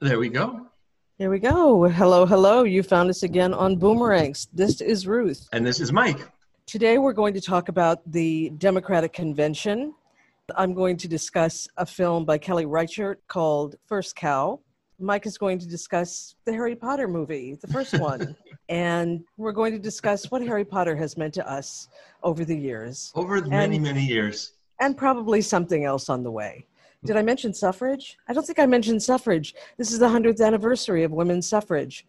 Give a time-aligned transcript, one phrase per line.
[0.00, 0.66] There we go.
[1.18, 1.86] Here we go.
[1.86, 2.62] Hello, hello.
[2.64, 4.48] You found us again on Boomerangs.
[4.50, 5.46] This is Ruth.
[5.52, 6.26] And this is Mike.
[6.64, 9.94] Today we're going to talk about the Democratic Convention.
[10.56, 14.60] I'm going to discuss a film by Kelly Reichardt called First Cow.
[14.98, 18.34] Mike is going to discuss the Harry Potter movie, the first one.
[18.70, 21.88] and we're going to discuss what Harry Potter has meant to us
[22.22, 23.12] over the years.
[23.14, 24.52] Over many, many years.
[24.80, 26.64] And probably something else on the way.
[27.04, 28.18] Did I mention suffrage?
[28.28, 29.54] I don't think I mentioned suffrage.
[29.78, 32.06] This is the 100th anniversary of women's suffrage,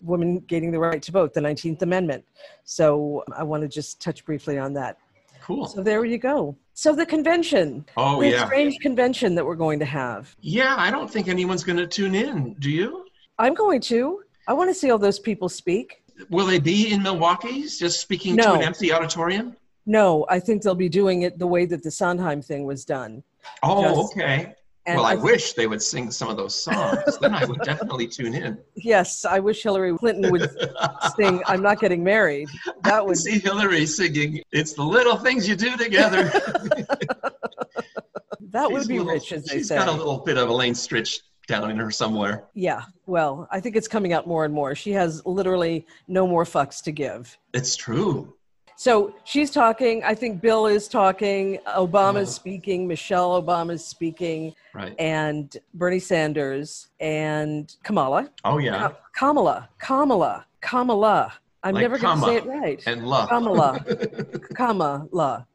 [0.00, 2.24] women gaining the right to vote, the 19th Amendment.
[2.64, 4.98] So um, I want to just touch briefly on that.
[5.42, 5.66] Cool.
[5.66, 6.56] So there you go.
[6.74, 7.84] So the convention.
[7.96, 8.46] Oh, the yeah.
[8.46, 10.34] strange convention that we're going to have.
[10.40, 12.54] Yeah, I don't think anyone's going to tune in.
[12.54, 13.06] Do you?
[13.38, 14.22] I'm going to.
[14.48, 16.02] I want to see all those people speak.
[16.30, 18.54] Will they be in Milwaukee, just speaking to No.
[18.54, 19.56] an empty auditorium?
[19.86, 23.22] No, I think they'll be doing it the way that the Sondheim thing was done.
[23.62, 24.54] Oh, Just- okay.
[24.84, 27.16] Well, I, thi- wish they would sing some of those songs.
[27.20, 28.58] then I would definitely tune in.
[28.74, 30.50] Yes, I wish Hillary Clinton would
[31.16, 32.48] sing "I'm Not Getting Married."
[32.82, 34.42] That I would see Hillary singing.
[34.50, 36.24] It's the little things you do together.
[38.50, 39.76] that would be little- rich, as they She's say.
[39.76, 42.44] got a little bit of Elaine Stritch down in her somewhere.
[42.54, 44.74] Yeah, well, I think it's coming out more and more.
[44.74, 47.36] She has literally no more fucks to give.
[47.54, 48.34] It's true.
[48.82, 50.02] So she's talking.
[50.02, 51.58] I think Bill is talking.
[51.68, 52.40] Obama's Uh-huh.
[52.42, 52.88] speaking.
[52.88, 54.54] Michelle Obama's speaking.
[54.74, 54.92] Right.
[54.98, 58.28] And Bernie Sanders and Kamala.
[58.44, 58.78] Oh, yeah.
[58.88, 59.68] Ka- Kamala.
[59.78, 60.46] Kamala.
[60.60, 61.32] Kamala.
[61.62, 62.82] I'm Like never going to say it right.
[62.88, 63.28] And la.
[63.28, 63.78] Kamala.
[64.56, 65.46] Kamala.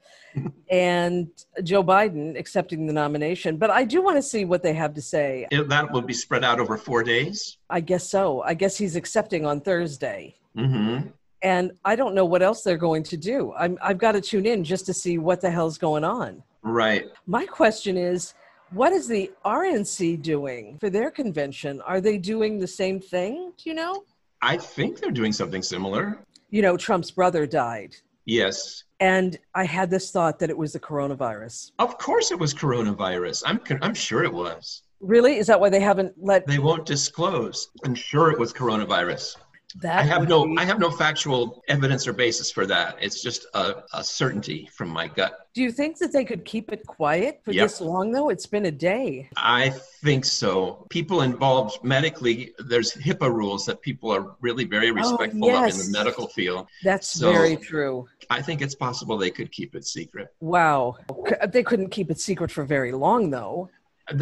[0.72, 1.28] And
[1.64, 3.58] Joe Biden accepting the nomination.
[3.58, 5.48] But I do want to see what they have to say.
[5.52, 7.58] It- that will be spread out over four days.
[7.70, 8.42] I guess so.
[8.44, 10.36] I guess he's accepting on Thursday.
[10.58, 11.10] Mm-hmm.
[11.42, 13.54] And I don't know what else they're going to do.
[13.58, 16.44] I'm, I've got to tune in just to see what the hell's going on.
[16.64, 17.06] Right.
[17.26, 18.34] My question is,
[18.72, 21.82] what is the RNC doing for their convention?
[21.82, 23.54] Are they doing the same thing?
[23.58, 24.04] Do you know?
[24.42, 26.20] I think they're doing something similar.
[26.50, 28.84] You know, Trump's brother died, Yes.
[29.00, 31.72] and I had this thought that it was the coronavirus.
[31.80, 33.44] Of course it was coronavirus.
[33.46, 34.84] I'm, I'm sure it was.
[35.00, 35.38] Really?
[35.38, 37.70] Is that why they haven't let They won't disclose.
[37.86, 39.36] I'm sure it was coronavirus.
[39.76, 40.00] That?
[40.00, 42.98] I have no be- I have no factual evidence or basis for that.
[43.02, 45.48] It's just a, a certainty from my gut.
[45.54, 47.66] Do you think that they could keep it quiet for Yep.
[47.66, 48.30] this long, though?
[48.30, 49.30] It's been a day.
[49.38, 49.70] I
[50.04, 50.86] think so.
[50.90, 55.64] People involved medically, there's HIPAA rules that people are really very oh, respectful of in
[55.64, 56.68] Oh, the medical field.
[56.84, 58.08] That's So- very true.
[58.30, 60.34] I think it's possible they could keep it secret.
[60.40, 60.96] Wow.
[61.42, 63.70] Uh, they couldn't keep it secret for very long, though.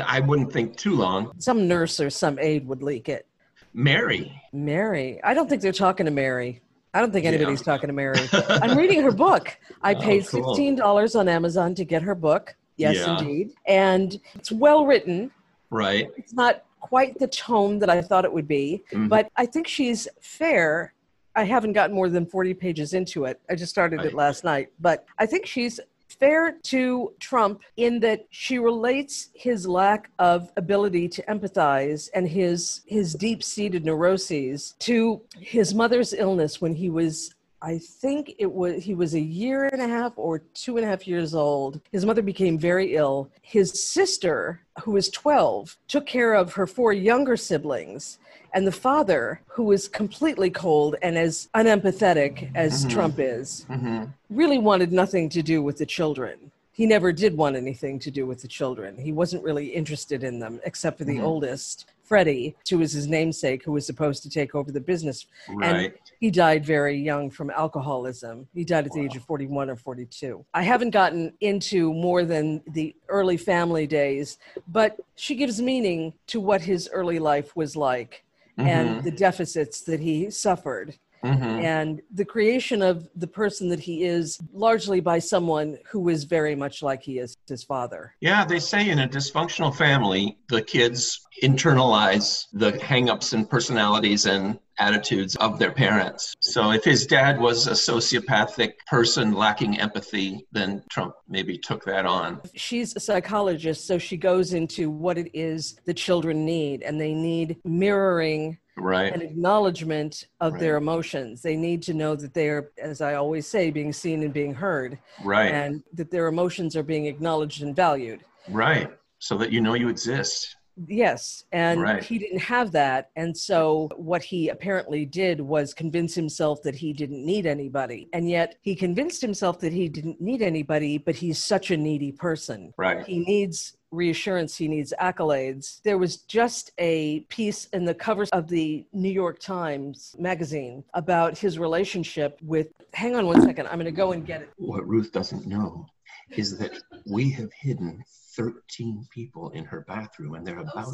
[0.05, 1.31] I wouldn't think too long.
[1.39, 3.27] Some nurse or some aide would leak it.
[3.75, 4.41] Mary.
[4.53, 5.19] Mary.
[5.23, 6.61] I don't think they're talking to Mary.
[6.93, 7.31] I don't think Yeah.
[7.31, 8.17] anybody's talking to Mary.
[8.49, 9.57] I'm reading her book.
[9.81, 10.55] I Oh, paid cool.
[10.55, 12.55] $15 on Amazon to get her book.
[12.77, 13.17] Yes, Yeah.
[13.19, 13.51] indeed.
[13.67, 15.29] And it's well written.
[15.69, 16.09] Right.
[16.15, 19.09] It's not quite the tone that I thought it would be, Mhm.
[19.09, 20.93] but I think she's fair.
[21.35, 23.41] I haven't gotten more than 40 pages into it.
[23.49, 24.05] I just started Right.
[24.07, 25.81] it last night, but I think she's
[26.19, 32.81] fair to Trump in that she relates his lack of ability to empathize and his
[32.85, 38.93] his deep-seated neuroses to his mother's illness when he was I think it was he
[38.93, 41.81] was a year and a half or two and a half years old.
[41.91, 43.31] His mother became very ill.
[43.41, 48.19] His sister, who was 12, took care of her four younger siblings.
[48.53, 52.89] And the father, who was completely cold and as unempathetic as Mhm.
[52.89, 56.51] Trump is, hmm really wanted nothing to do with the children.
[56.71, 58.97] He never did want anything to do with the children.
[58.97, 61.23] He wasn't really interested in them, except for the Mhm.
[61.23, 65.25] oldest, Freddie, who was his namesake, who was supposed to take over the business.
[65.49, 65.95] Right.
[66.19, 68.47] He died very young from alcoholism.
[68.53, 70.45] He died at the age of 41 or 42.
[70.53, 74.37] I haven't gotten into more than the early family days,
[74.67, 78.23] but she gives meaning to what his early life was like
[78.57, 79.01] and mm-hmm.
[79.01, 80.95] the deficits that he suffered
[81.25, 86.23] hmm and the creation of the person that he is largely by someone who is
[86.23, 88.13] very much like he is his father.
[88.21, 94.59] Yeah, they say in a dysfunctional family, the kids internalize the hangups and personalities and
[94.77, 96.35] attitudes of their parents.
[96.39, 102.05] So if his dad was a sociopathic person lacking empathy, then Trump maybe took that
[102.05, 102.41] on.
[102.55, 107.13] She's a psychologist, so she goes into what it is the children need, and they
[107.13, 109.13] need mirroring Right.
[109.13, 110.59] an acknowledgement of Right.
[110.59, 111.41] their emotions.
[111.41, 114.53] They need to know that they are, as I always say, being seen and being
[114.53, 115.51] heard, Right.
[115.51, 118.21] and that their emotions are being acknowledged and valued.
[118.49, 118.89] Right.
[119.19, 120.55] So that you know you exist.
[120.89, 122.03] Yes, and Right.
[122.03, 123.09] he didn't have that.
[123.15, 128.09] And so, what he apparently did was convince himself that he didn't need anybody.
[128.11, 132.11] And yet, he convinced himself that he didn't need anybody, but he's such a needy
[132.11, 132.73] person.
[132.77, 133.05] Right.
[133.05, 135.81] He needs reassurance, he needs accolades.
[135.83, 141.37] There was just a piece in the covers of the New York Times magazine about
[141.37, 142.67] his relationship with.
[142.93, 143.67] Hang on one second.
[143.67, 144.49] I'm going to go and get it.
[144.57, 145.87] What Ruth doesn't know
[146.31, 146.73] is that
[147.05, 148.03] we have hidden
[148.35, 150.93] 13 people in her bathroom and they're oh, about,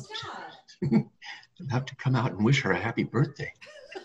[0.82, 1.10] to,
[1.62, 3.52] about to come out and wish her a happy birthday.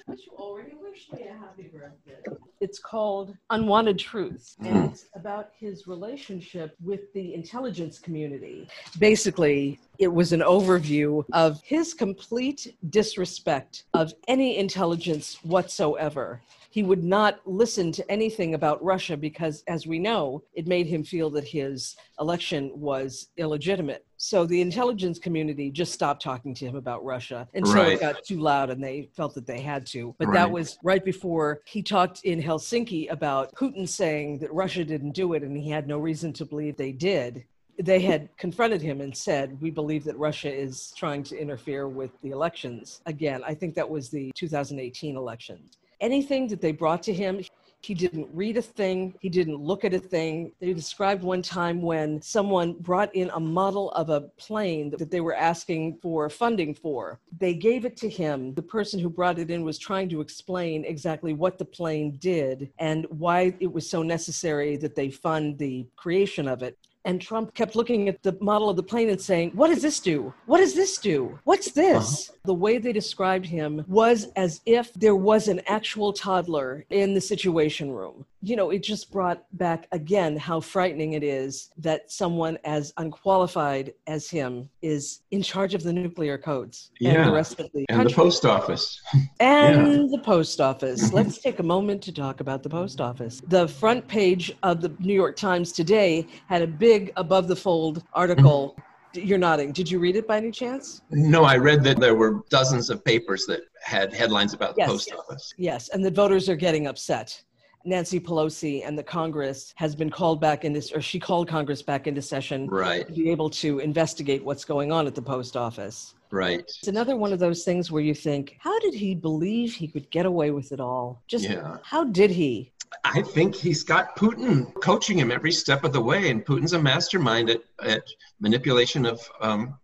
[0.09, 2.17] But you already wished me a happy birthday.
[2.61, 8.67] It's called Unwanted Truths, and it's about his relationship with the intelligence community.
[8.99, 16.41] Basically, it was an overview of his complete disrespect of any intelligence whatsoever.
[16.77, 21.03] He would not listen to anything about Russia because, as we know, it made him
[21.03, 24.05] feel that his election was illegitimate.
[24.19, 27.93] So the intelligence community just stopped talking to him about Russia until Right.
[27.95, 30.15] it got too loud and they felt that they had to.
[30.19, 35.13] But that was right before he talked in Helsinki about Putin saying that Russia didn't
[35.13, 37.47] do it and he had no reason to believe they did.
[37.79, 42.11] They had confronted him and said, We believe that Russia is trying to interfere with
[42.21, 43.01] the elections.
[43.07, 45.59] Again, I think that was the 2018 election.
[46.01, 47.41] Anything that they brought to him,
[47.83, 49.15] he didn't read a thing.
[49.21, 50.53] He didn't look at a thing.
[50.61, 55.21] They described one time when someone brought in a model of a plane that they
[55.21, 57.21] were asking for funding for.
[57.39, 58.55] They gave it to him.
[58.55, 62.71] The person who brought it in was trying to explain exactly what the plane did
[62.79, 66.77] and why it was so necessary that they fund the creation of it.
[67.07, 70.01] And Trump kept looking at the model of the plane and saying, What does this
[70.01, 70.35] do?
[70.47, 71.39] What does this do?
[71.45, 72.31] What's this?
[72.31, 72.39] Uh-huh.
[72.47, 77.21] The way they described him was as if there was an actual toddler in the
[77.21, 78.27] situation room.
[78.47, 83.93] You know, it just brought back again how frightening it is that someone as unqualified
[84.07, 87.25] as him is in charge of the nuclear codes and Yeah.
[87.27, 89.03] the rest of the And the post office.
[89.41, 91.13] and the post office.
[91.13, 93.43] Let's take a moment to talk about the post office.
[93.49, 98.05] The front page of the New York Times today had a big above the fold
[98.13, 98.77] article.
[98.79, 99.27] Mm-hmm.
[99.27, 99.73] You're nodding.
[99.73, 101.01] Did you read it by any chance?
[101.11, 104.91] No, I read that there were dozens of papers that had headlines about the Yes.
[104.91, 105.53] post office.
[105.57, 107.43] Yes, and the voters are getting upset.
[107.87, 111.83] Nancy Pelosi and the Congress has been called back in this, or she called Congress
[111.83, 115.57] back into session Right, to be able to investigate what's going on at the post
[115.57, 116.15] office.
[116.31, 116.61] right.
[116.61, 120.11] It's another one of those things where you think, how did he believe he could
[120.11, 121.23] get away with it all?
[121.29, 121.79] Just Yeah.
[121.85, 122.73] how did he?
[123.05, 126.83] I think he's got Putin coaching him every step of the way, and Putin's a
[126.83, 128.03] mastermind at, at
[128.41, 129.79] manipulation of um,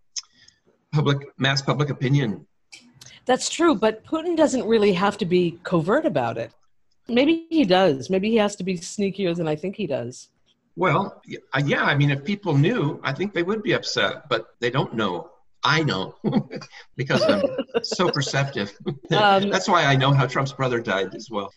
[0.93, 2.47] public mass public opinion.
[3.25, 6.53] That's true, but Putin doesn't really have to be covert about it.
[7.09, 8.11] Maybe he does.
[8.11, 10.29] Maybe he has to be sneakier than I think he does.
[10.77, 11.23] Well,
[11.53, 14.71] uh, yeah, I mean, if people knew, I think they would be upset, but they
[14.71, 15.31] don't know.
[15.65, 16.17] I know
[16.97, 17.43] because I'm
[17.83, 18.77] so perceptive.
[19.13, 21.53] Um, That's why I know how Trump's brother died as well.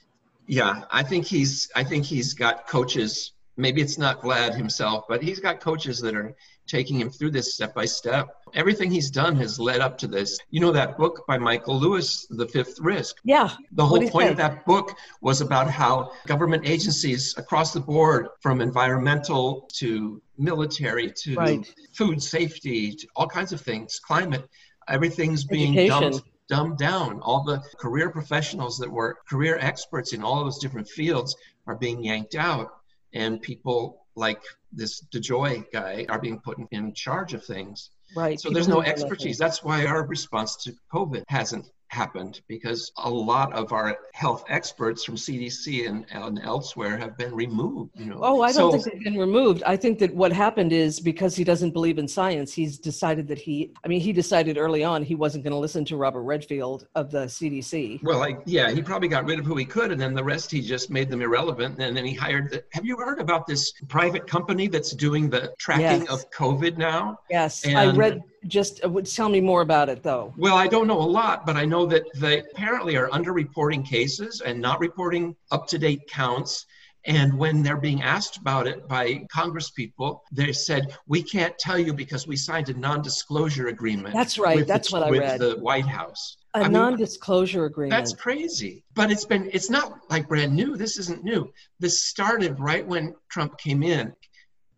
[0.45, 3.31] Yeah, I think he's I think he's got coaches.
[3.55, 6.35] Maybe it's not Vlad himself, but he's got coaches that are
[6.67, 8.29] taking him through this step by step.
[8.53, 10.39] Everything he's done has led up to this.
[10.49, 13.17] You know that book by Michael Lewis, The Fifth Risk.
[13.23, 18.27] Yeah, The whole point of that book was about how government agencies across the board,
[18.41, 21.73] from environmental to military to Right.
[21.93, 24.47] food safety to all kinds of things, climate,
[24.87, 26.11] everything's being Education.
[26.11, 27.19] dumbed, dumbed down.
[27.21, 31.35] All the career professionals that were career experts in all those different fields
[31.67, 32.69] are being yanked out,
[33.13, 34.41] and people like
[34.75, 37.91] this DeJoy guy are being put in, in charge of things.
[38.15, 38.39] right.
[38.39, 39.37] So People there's no expertise.
[39.37, 45.03] That's why our response to COVID hasn't happened because a lot of our health experts
[45.05, 47.91] from CDC and, and elsewhere have been removed.
[47.95, 48.19] You know.
[48.21, 49.63] Oh, I don't So- think they've been removed.
[49.65, 53.39] I think that what happened is because he doesn't believe in science, he's decided that
[53.39, 56.87] he, I mean, he decided early on he wasn't going to listen to Robert Redfield
[56.95, 58.03] of the CDC.
[58.03, 60.51] Well, like, yeah, he probably got rid of who he could, and then the rest
[60.51, 61.79] he just made them irrelevant.
[61.81, 62.51] And then he hired.
[62.51, 66.09] The, have you heard about this private company that's doing the tracking Yes.
[66.09, 67.17] of COVID now?
[67.29, 70.33] Yes, I read just, uh, tell me more about it though.
[70.37, 74.41] Well, I don't know a lot, but I know that they apparently are underreporting cases
[74.45, 76.65] and not reporting up to date counts.
[77.07, 81.77] And when they're being asked about it by Congress people, they said, We can't tell
[81.77, 84.15] you because we signed a non disclosure agreement.
[84.15, 84.55] That's right.
[84.55, 85.39] with the- That's what I with read.
[85.39, 86.37] the White House.
[86.55, 87.91] A I non-disclosure agreement.
[87.91, 88.85] That's crazy.
[88.93, 90.77] But it's been, it's not like brand new.
[90.77, 91.51] This isn't new.
[91.81, 94.13] This started right when Trump came in.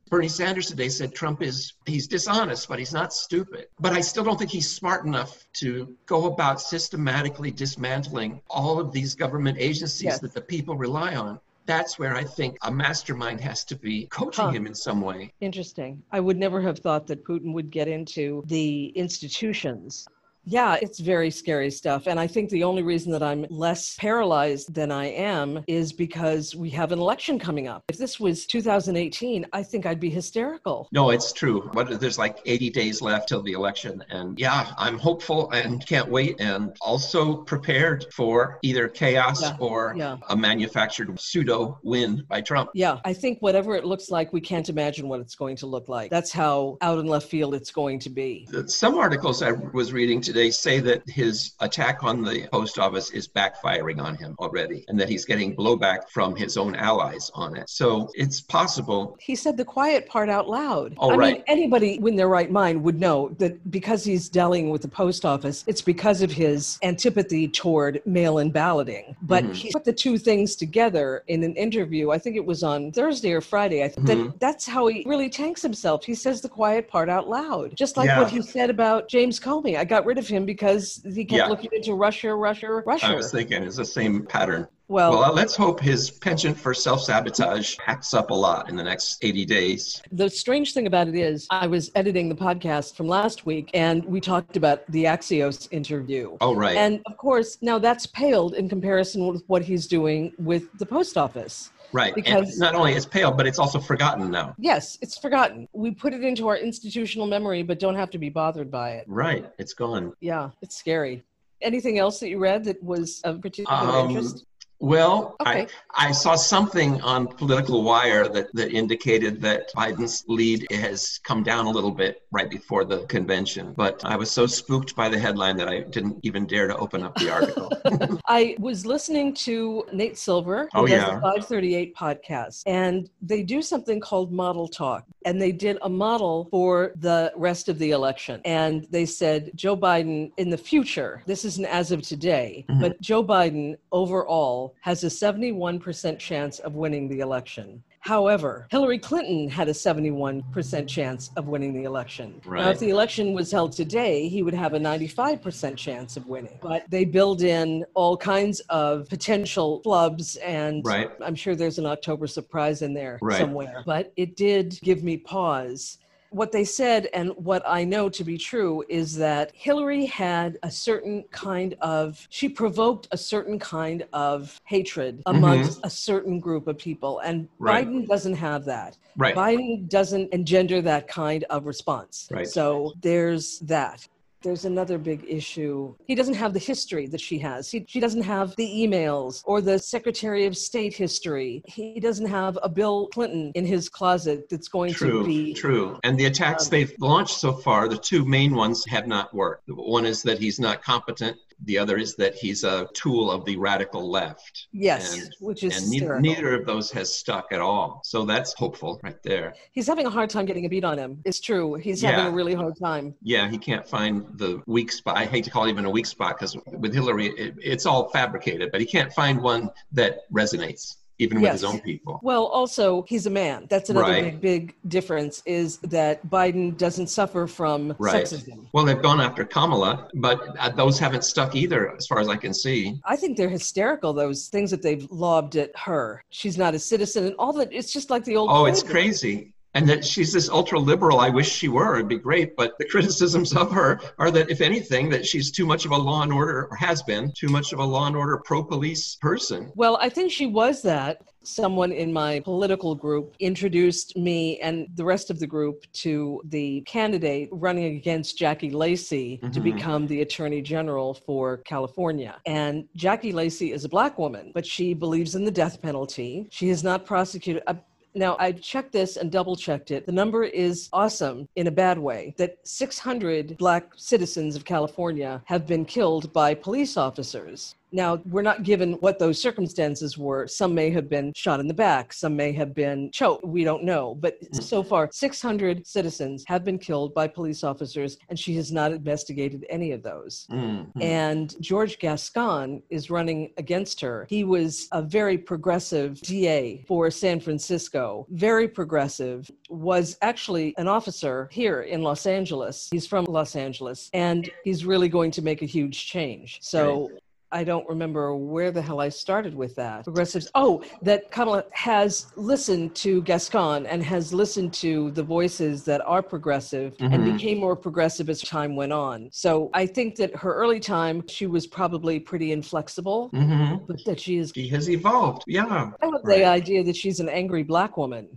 [0.09, 3.67] Bernie Sanders today said Trump is he's dishonest, but he's not stupid.
[3.79, 8.91] But I still don't think he's smart enough to go about systematically dismantling all of
[8.91, 10.19] these government agencies Yes.
[10.19, 11.39] that the people rely on.
[11.65, 14.51] That's where I think a mastermind has to be coaching Huh.
[14.51, 15.33] him in some way.
[15.41, 16.01] Interesting.
[16.13, 20.07] I would never have thought that Putin would get into the institutions.
[20.49, 22.07] Yeah, it's very scary stuff.
[22.07, 26.55] And I think the only reason that I'm less paralyzed than I am is because
[26.55, 27.83] we have an election coming up.
[27.89, 30.87] If this was 2018, I think I'd be hysterical.
[30.93, 31.69] No, it's true.
[31.73, 34.01] But there's like 80 days left till the election.
[34.09, 39.57] And yeah, I'm hopeful and can't wait and also prepared for either chaos yeah.
[39.59, 40.15] or yeah.
[40.29, 42.69] a manufactured pseudo win by Trump.
[42.73, 45.89] Yeah, I think whatever it looks like, we can't imagine what it's going to look
[45.89, 46.09] like.
[46.09, 48.47] That's how out in left field it's going to be.
[48.67, 53.27] Some articles I was reading today say that his attack on the post office is
[53.27, 57.69] backfiring on him already and that he's getting blowback from his own allies on it.
[57.69, 59.17] So it's possible.
[59.19, 60.95] He said the quiet part out loud.
[60.97, 61.33] Oh, I right.
[61.35, 65.25] mean, anybody in their right mind would know that because he's dealing with the post
[65.25, 69.15] office, it's because of his antipathy toward mail in balloting.
[69.21, 69.53] But mm-hmm.
[69.53, 72.11] he put the two things together in an interview.
[72.11, 73.83] I think it was on Thursday or Friday.
[73.83, 74.37] I think mm-hmm.
[74.39, 76.03] that that's how he really tanks himself.
[76.03, 78.19] He says the quiet part out loud, just like yeah.
[78.19, 79.77] what he said about James Comey.
[79.77, 81.47] I got rid of him because he kept yeah.
[81.47, 83.07] looking into Russia, Russia, Russia.
[83.07, 84.67] I was thinking it's the same pattern.
[84.89, 88.83] Well, well, let's hope his penchant for self sabotage hacks up a lot in the
[88.83, 90.01] next 80 days.
[90.13, 94.05] The strange thing about it is, I was editing the podcast from last week and
[94.05, 96.37] we talked about the Axios interview.
[96.39, 96.77] Oh, right.
[96.77, 101.17] And of course, now that's paled in comparison with what he's doing with the post
[101.17, 101.69] office.
[101.91, 102.13] Right.
[102.13, 104.55] Because and not only it's pale, but it's also forgotten now.
[104.57, 105.67] Yes, it's forgotten.
[105.73, 109.05] We put it into our institutional memory, but don't have to be bothered by it.
[109.07, 109.45] Right.
[109.57, 110.13] It's gone.
[110.19, 111.23] Yeah, it's scary.
[111.61, 114.45] Anything else that you read that was of particular um, interest?
[114.79, 115.67] Well, okay.
[115.95, 121.43] I, I saw something on Political Wire that, that indicated that Biden's lead has come
[121.43, 123.73] down a little bit right before the convention.
[123.75, 127.03] But I was so spooked by the headline that I didn't even dare to open
[127.03, 127.71] up the article.
[128.27, 131.15] I was listening to Nate Silver, who oh, yeah.
[131.15, 135.05] the 538 podcast, and they do something called Model Talk.
[135.25, 138.41] And they did a model for the rest of the election.
[138.45, 142.81] And they said Joe Biden in the future, this isn't as of today, mm-hmm.
[142.81, 147.83] but Joe Biden overall has a 71% chance of winning the election.
[147.99, 152.39] However, Hillary Clinton had a 71% chance of winning the election.
[152.45, 152.63] Right.
[152.63, 156.57] Now, if the election was held today, he would have a 95% chance of winning.
[156.61, 161.11] But they build in all kinds of potential flubs, and right.
[161.21, 163.37] I'm sure there's an October surprise in there right.
[163.37, 163.83] somewhere.
[163.85, 165.97] But it did give me pause
[166.29, 170.71] what they said and what I know to be true is that Hillary had a
[170.71, 175.37] certain kind of, she provoked a certain kind of hatred mm-hmm.
[175.37, 175.87] amongst mm-hmm.
[175.87, 177.19] a certain group of people.
[177.19, 177.87] And right.
[177.87, 178.97] Biden doesn't have that.
[179.15, 179.35] Right.
[179.35, 182.27] Biden doesn't engender that kind of response.
[182.31, 182.47] Right.
[182.47, 184.07] So there's that
[184.41, 185.95] there's another big issue.
[186.05, 187.69] He doesn't have the history that she has.
[187.69, 191.63] He, she doesn't have the emails or the Secretary of State history.
[191.65, 195.53] He doesn't have a Bill Clinton in his closet that's going true, to be.
[195.53, 195.99] True.
[196.03, 199.69] And the attacks um, they've launched so far, the two main ones have not worked.
[199.69, 203.57] One is that he's not competent the other is that he's a tool of the
[203.57, 204.67] radical left.
[204.71, 208.01] Yes, and, which is and neither, neither, of those has stuck at all.
[208.03, 209.55] So that's hopeful right there.
[209.71, 211.21] He's having a hard time getting a beat on him.
[211.25, 211.75] It's true.
[211.75, 212.11] He's yeah.
[212.11, 213.15] having a really hard time.
[213.21, 215.17] Yeah, he can't find the weak spot.
[215.17, 218.09] I hate to call it even a weak spot because with Hillary, it, it's all
[218.09, 221.53] fabricated, but he can't find one that resonates even yes.
[221.53, 222.19] with his own people.
[222.23, 223.67] Well, also he's a man.
[223.69, 224.23] That's another right.
[224.23, 228.25] big, big difference is that Biden doesn't suffer from right.
[228.25, 228.67] sexism.
[228.73, 232.35] Well, they've gone after Kamala, but uh, those haven't stuck either, as far as I
[232.35, 232.99] can see.
[233.05, 234.13] I think they're hysterical.
[234.13, 236.23] Those things that they've lobbed at her.
[236.29, 237.69] She's not a citizen, and all that.
[237.71, 238.49] It's just like the old.
[238.51, 241.19] Oh, it's crazy and that she's this ultra liberal.
[241.19, 241.97] I wish she were.
[241.97, 242.55] It'd be great.
[242.55, 245.95] But the criticisms of her are that, if anything, that she's too much of a
[245.95, 249.17] law and order, or has been too much of a law and order pro police
[249.21, 249.71] person.
[249.75, 251.21] Well, I think she was that.
[251.43, 256.81] Someone in my political group introduced me and the rest of the group to the
[256.81, 259.51] candidate running against Jackie Lacey mm-hmm.
[259.51, 262.35] to become the attorney general for California.
[262.47, 266.47] And Jackie Lacey is a black woman, but she believes in the death penalty.
[266.49, 267.61] She has not prosecuted.
[267.67, 267.75] Uh,
[268.17, 270.05] now, I've checked this and double checked it.
[270.05, 275.67] The number is awesome in a bad way that 600 Black citizens of California have
[275.67, 277.75] been killed by police officers.
[277.97, 280.45] Now, we're not given what those circumstances were.
[280.45, 283.43] Some may have been shot in the back, some may have been choked.
[283.43, 284.13] We don't know.
[284.13, 288.91] But so far, 600 citizens have been killed by police officers, and she has not
[288.91, 290.45] investigated any of those.
[290.51, 291.01] Mm-hmm.
[291.01, 294.27] And George Gascon is running against her.
[294.29, 301.49] He was a very progressive DA for San Francisco, very progressive, was actually an officer
[301.51, 302.89] here in Los Angeles.
[302.91, 306.59] He's from Los Angeles, and he's really going to make a huge change.
[306.61, 307.09] So,
[307.51, 310.03] I don't remember where the hell I started with that.
[310.03, 310.49] Progressives.
[310.53, 316.21] Oh, that Kamala has listened to Gascon and has listened to the voices that are
[316.21, 317.33] progressive and Mhm.
[317.37, 319.29] became more progressive as time went on.
[319.31, 324.19] So I think that her early time, she was probably pretty inflexible, hmm but that
[324.19, 324.51] she is.
[324.53, 325.43] She has evolved.
[325.47, 325.91] Yeah.
[326.01, 326.39] I love Right.
[326.39, 328.27] the idea that she's an angry black woman.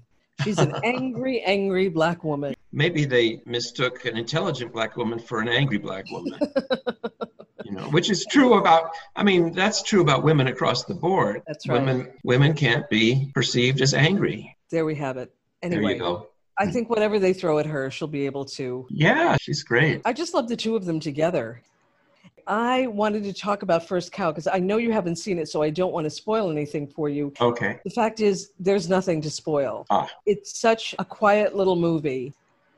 [0.45, 2.55] She's an angry, angry black woman.
[2.73, 6.39] Maybe they mistook an intelligent black woman for an angry black woman.
[7.71, 11.43] you know, which is true about I mean, that's true about women across the board.
[11.47, 11.81] That's right.
[11.81, 14.57] Women women can't be perceived as angry.
[14.71, 15.33] There we have it.
[15.63, 16.27] Anyway, There you go.
[16.59, 20.03] I think whatever they throw at her, she'll be able to Yeah, she's great.
[20.05, 21.63] I just love the two of them together.
[22.47, 25.63] I wanted to talk about First Cow because I know you haven't seen it, so
[25.63, 27.33] I don't want to spoil anything for you.
[27.41, 27.79] Okay.
[27.85, 29.87] The fact is, there's nothing to spoil.
[29.89, 30.11] Ah.
[30.27, 32.35] It's such a quiet little movie.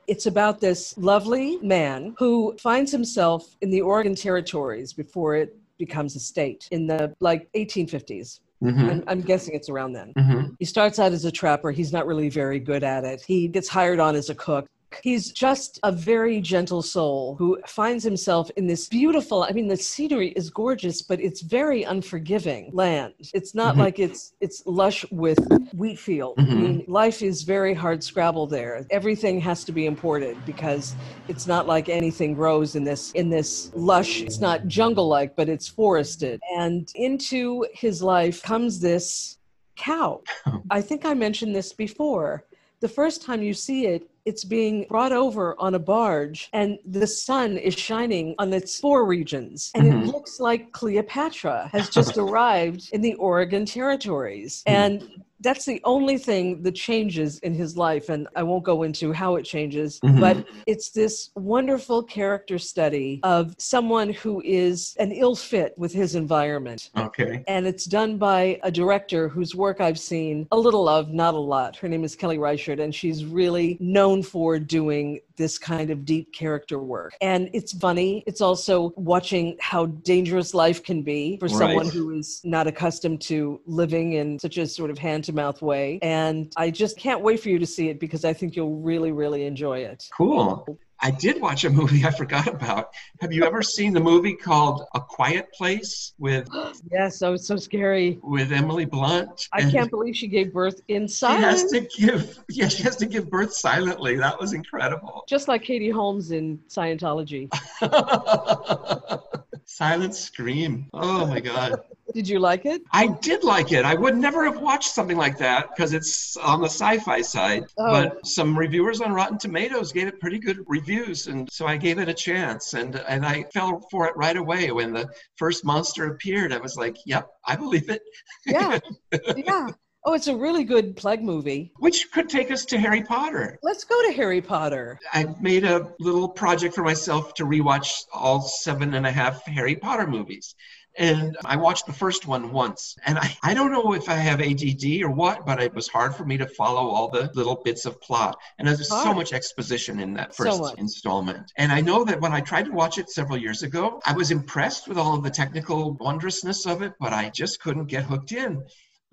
[0.07, 6.15] It's about this lovely man who finds himself in the Oregon territories before it becomes
[6.15, 8.39] a state in the like 1850s.
[8.61, 10.13] hmm I'm, I'm guessing it's around then.
[10.17, 11.71] hmm He starts out as a trapper.
[11.71, 13.23] He's not really very good at it.
[13.25, 14.65] He gets hired on as a cook.
[15.01, 19.77] He's just a very gentle soul who finds himself in this beautiful, I mean, the
[19.77, 23.13] scenery is gorgeous, but it's very unforgiving land.
[23.33, 23.79] It's not Mhm.
[23.79, 25.39] like it's it's lush with
[25.73, 26.35] wheat field.
[26.37, 26.61] I Mhm.
[26.61, 28.85] mean, life is very hard scrabble there.
[28.91, 30.93] Everything has to be imported because
[31.27, 34.21] it's not like anything grows in this in this lush.
[34.21, 36.39] It's not jungle like, but it's forested.
[36.57, 39.37] And into his life comes this
[39.75, 40.21] cow.
[40.69, 42.43] I think I mentioned this before.
[42.81, 47.07] The first time you see it, it's being brought over on a barge, and the
[47.07, 49.71] sun is shining on its four regions.
[49.75, 50.07] And it Mhm.
[50.07, 54.63] looks like Cleopatra has just arrived in the Oregon territories.
[54.65, 54.73] Hmm.
[54.73, 55.09] And
[55.43, 58.09] that's the only thing that changes in his life.
[58.09, 60.19] And I won't go into how it changes, Mhm.
[60.19, 66.15] but it's this wonderful character study of someone who is an ill fit with his
[66.15, 67.43] environment Okay.
[67.47, 71.37] and it's done by a director whose work I've seen a little of, not a
[71.39, 71.75] lot.
[71.75, 76.33] Her name is Kelly Reichardt, and she's really known for doing this kind of deep
[76.33, 77.15] character work.
[77.21, 78.23] And it's funny.
[78.27, 83.61] It's also watching how dangerous life can be for someone who is not accustomed to
[83.65, 85.99] living in such a sort of hand to mouth way.
[86.01, 89.11] And I just can't wait for you to see it because I think you'll really,
[89.11, 90.07] really enjoy it.
[90.15, 90.79] Cool.
[91.03, 92.91] I did watch a movie I forgot about.
[93.19, 96.47] Have you ever seen the movie called A Quiet Place with
[96.91, 98.19] Yes, oh, it's so scary.
[98.23, 99.49] with Emily Blunt?
[99.51, 101.71] I can't believe she gave birth in She has silence.
[101.73, 102.39] to give.
[102.49, 104.15] Yeah, she has to give birth silently.
[104.15, 105.25] That was incredible.
[105.27, 107.49] Just like Katie Holmes in Scientology.
[109.65, 110.87] Silent scream.
[110.93, 111.81] Oh my god.
[112.13, 112.81] Did you like it?
[112.91, 113.85] I did like it.
[113.85, 117.65] I would never have watched something like that because it's on the sci-fi side.
[117.77, 117.91] Oh.
[117.91, 121.99] But some reviewers on Rotten Tomatoes gave it pretty good reviews, and so I gave
[121.99, 122.73] it a chance.
[122.73, 126.51] And and I fell for it right away when the first monster appeared.
[126.51, 128.01] I was like, "Yep, I believe it."
[128.45, 128.79] Yeah.
[129.37, 129.69] yeah.
[130.05, 131.71] Oh, it's a really good plague movie.
[131.77, 133.57] Which could take us to Harry Potter.
[133.63, 134.99] Let's go to Harry Potter.
[135.13, 139.77] I made a little project for myself to rewatch all seven and a half Harry
[139.77, 140.55] Potter movies.
[140.97, 142.95] And I watched the first one once.
[143.05, 146.15] And I, I don't know if I have ADD or what, but it was hard
[146.15, 148.37] for me to follow all the little bits of plot.
[148.59, 150.77] And there's so much exposition in that first much.
[150.77, 151.51] installment.
[151.57, 154.31] And I know that when I tried to watch it several years ago, I was
[154.31, 158.31] impressed with all of the technical wondrousness of it, but I just couldn't get hooked
[158.31, 158.63] in.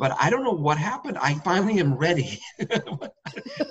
[0.00, 1.18] But I don't know what happened.
[1.18, 2.40] I finally am ready.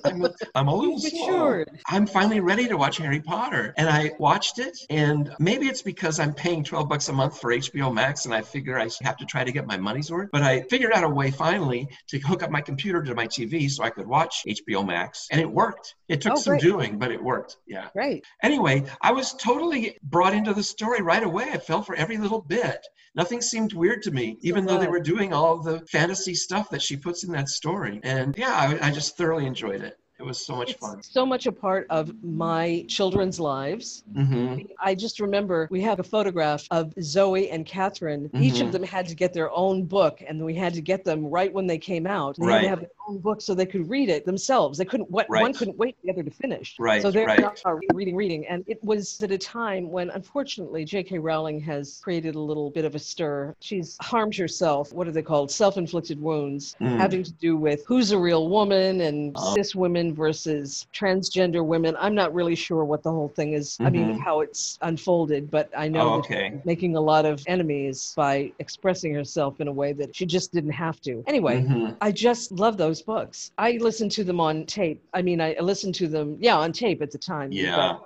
[0.05, 1.63] I'm, I'm a little slow.
[1.87, 3.73] I'm finally ready to watch Harry Potter.
[3.77, 7.51] And I watched it, and maybe it's because I'm paying 12 bucks a month for
[7.51, 10.29] HBO Max, and I figure I have to try to get my money's worth.
[10.31, 13.67] But I figured out a way finally to hook up my computer to my TV
[13.67, 15.95] so I could watch HBO Max, and it worked.
[16.09, 17.57] It took Oh, some doing, but it worked.
[17.67, 17.87] Yeah.
[17.93, 18.23] Great.
[18.43, 21.49] Anyway, I was totally brought into the story right away.
[21.51, 22.85] I fell for every little bit.
[23.15, 26.81] Nothing seemed weird to me, even though they were doing all the fantasy stuff that
[26.81, 27.99] she puts in that story.
[28.03, 29.97] And yeah, I, I just thoroughly enjoyed it.
[30.19, 31.01] It was so much It's fun.
[31.01, 34.03] so much a part of my children's lives.
[34.13, 38.29] hmm I just remember we have a photograph of Zoe and Catherine.
[38.33, 38.65] Each Mhm.
[38.65, 41.51] of them had to get their own book, and we had to get them right
[41.53, 42.35] when they came out.
[42.37, 42.61] They had Right.
[42.63, 44.77] to have own book so they could read it themselves.
[44.77, 45.09] They couldn't.
[45.09, 46.75] What one couldn't wait for the other to finish.
[46.79, 47.41] Right, So they're right.
[47.41, 51.17] not uh, reading, reading, and it was at a time when, unfortunately, J.K.
[51.19, 53.55] Rowling has created a little bit of a stir.
[53.59, 54.93] She's harmed herself.
[54.93, 55.51] What are they called?
[55.51, 56.97] Self-inflicted wounds, Mm.
[56.97, 59.55] having to do with who's a real woman and Oh.
[59.55, 61.95] cis women versus transgender women.
[61.99, 63.77] I'm not really sure what the whole thing is.
[63.79, 64.19] I mean, Mhm.
[64.19, 66.49] how it's unfolded, but I know Oh, that okay.
[66.53, 70.51] she's making a lot of enemies by expressing herself in a way that she just
[70.53, 71.23] didn't have to.
[71.27, 71.61] Anyway.
[71.61, 71.95] Mhm.
[72.01, 73.51] I just love those books.
[73.57, 75.03] I listened to them on tape.
[75.13, 77.51] I mean, I listened to them, yeah, on tape at the time.
[77.51, 77.99] Yeah.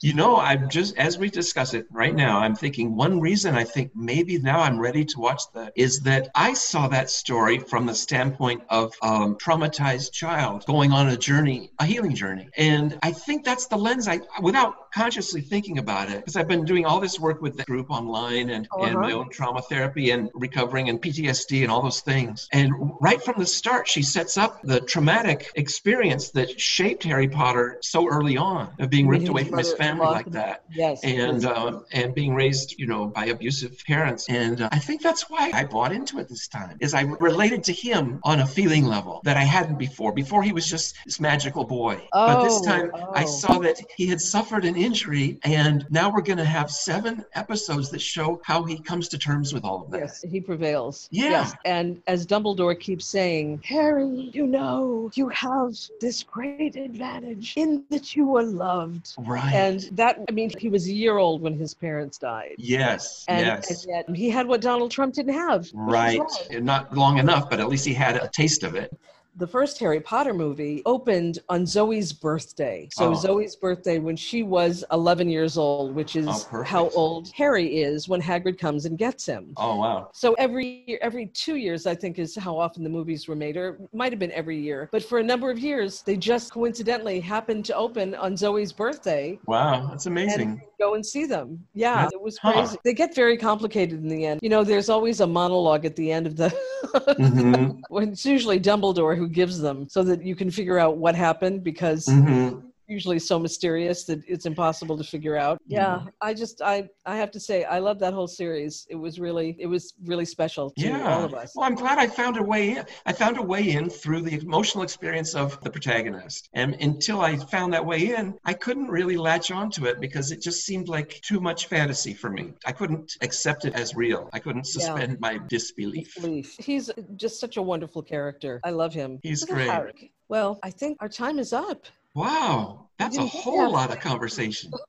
[0.00, 3.64] You know, I'm just as we discuss it right now, I'm thinking one reason I
[3.64, 7.84] think maybe now I'm ready to watch that is that I saw that story from
[7.84, 12.48] the standpoint of a traumatized child going on a journey, a healing journey.
[12.56, 16.64] And I think that's the lens I, without consciously thinking about it, because I've been
[16.64, 18.84] doing all this work with the group online and, Uh-huh.
[18.86, 22.48] and my own trauma therapy and recovering and PTSD and all those things.
[22.52, 27.78] And right from the start, she sets up the traumatic experience that shaped Harry Potter
[27.82, 31.04] so early on of being ripped away from his family like that Yes.
[31.04, 34.28] and um, and being raised, you know, by abusive parents.
[34.28, 36.76] And uh, I think that's why I bought into it this time.
[36.80, 40.12] Is I related to him on a feeling level that I hadn't before.
[40.12, 43.26] Before he was just this magical boy, but this Oh, time I oh.
[43.26, 47.90] saw that he had suffered an injury, and now we're going to have seven episodes
[47.90, 50.00] that show how he comes to terms with all of that.
[50.00, 51.08] Yes, he prevails.
[51.10, 51.30] Yeah.
[51.30, 51.54] Yes.
[51.64, 58.16] And as Dumbledore keeps saying, Harry, you know, you have this great advantage in that
[58.16, 59.14] you were loved.
[59.18, 59.52] Right.
[59.52, 62.54] And that, I mean, he was a year old when his parents died.
[62.58, 63.24] yes.
[63.28, 63.84] And, yes.
[63.84, 65.68] and yet he had what Donald Trump didn't have.
[65.74, 66.20] Right.
[66.50, 68.96] Not long enough, but at least he had a taste of it.
[69.38, 72.88] The first Harry Potter movie opened on Zoe's birthday.
[72.92, 73.14] So Oh.
[73.14, 78.08] Zoe's birthday when she was 11 years old, which is Oh, how old Harry is
[78.08, 79.52] when Hagrid comes and gets him.
[79.58, 80.08] Oh wow.
[80.14, 83.58] So every year, every two years, I think, is how often the movies were made,
[83.58, 84.88] or might have been every year.
[84.90, 89.38] But for a number of years, they just coincidentally happened to open on Zoe's birthday.
[89.46, 89.86] Wow.
[89.90, 90.40] That's amazing.
[90.48, 91.62] And go and see them.
[91.74, 92.08] Yeah, Yeah.
[92.14, 92.52] it was Huh.
[92.52, 92.78] crazy.
[92.84, 94.40] They get very complicated in the end.
[94.42, 96.54] You know, there's always a monologue at the end of the.
[97.16, 101.14] hmm when it's usually Dumbledore who gives them, so that you can figure out what
[101.14, 105.60] happened because hmm usually so mysterious that it's impossible to figure out.
[105.66, 108.86] Yeah, I just I I have to say I love that whole series.
[108.88, 111.14] It was really it was really special to yeah.
[111.14, 111.52] all of us.
[111.54, 112.84] Well, I'm glad I found a way in.
[113.04, 116.48] I found a way in through the emotional experience of the protagonist.
[116.54, 120.40] And until I found that way in, I couldn't really latch onto it because it
[120.40, 122.54] just seemed like too much fantasy for me.
[122.64, 124.30] I couldn't accept it as real.
[124.32, 126.14] I couldn't suspend my disbelief.
[126.14, 126.56] Disbelief.
[126.58, 128.60] He's just such a wonderful character.
[128.64, 129.18] I love him.
[129.22, 130.12] He's Look great.
[130.28, 131.86] Well, I think our time is up.
[132.16, 132.88] Wow.
[132.98, 134.72] That's a whole lot of conversation.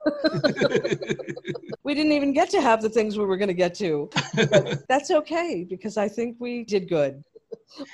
[1.88, 4.10] We didn't even get to have the things we were going to get to.
[4.90, 7.24] That's okay because I think we did good.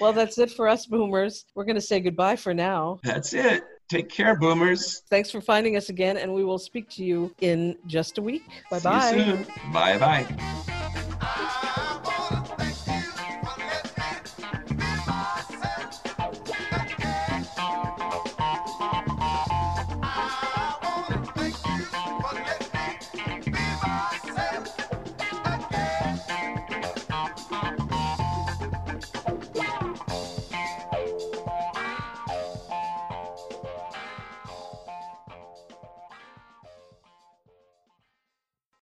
[0.02, 1.46] Well, that's it for us boomers.
[1.54, 3.00] We're going to say goodbye for now.
[3.04, 3.64] That's it.
[3.90, 5.04] Take care, boomers.
[5.12, 8.48] Thanks for finding us again, and we will speak to you in just a week.
[8.72, 9.12] Bye See you bye.
[9.12, 9.46] soon.
[9.72, 10.64] Bye bye.